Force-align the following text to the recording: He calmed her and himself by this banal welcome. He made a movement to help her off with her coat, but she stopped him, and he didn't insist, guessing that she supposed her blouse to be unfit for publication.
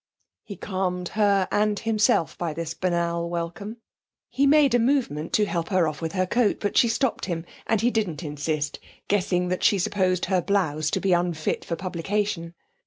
He 0.43 0.55
calmed 0.55 1.09
her 1.09 1.47
and 1.51 1.77
himself 1.77 2.35
by 2.35 2.53
this 2.55 2.73
banal 2.73 3.29
welcome. 3.29 3.77
He 4.31 4.47
made 4.47 4.73
a 4.73 4.79
movement 4.79 5.31
to 5.33 5.45
help 5.45 5.69
her 5.69 5.87
off 5.87 6.01
with 6.01 6.13
her 6.13 6.25
coat, 6.25 6.57
but 6.59 6.75
she 6.75 6.87
stopped 6.87 7.25
him, 7.25 7.45
and 7.67 7.81
he 7.81 7.91
didn't 7.91 8.23
insist, 8.23 8.79
guessing 9.07 9.49
that 9.49 9.63
she 9.63 9.77
supposed 9.77 10.25
her 10.25 10.41
blouse 10.41 10.89
to 10.89 10.99
be 10.99 11.13
unfit 11.13 11.63
for 11.63 11.75
publication. 11.75 12.55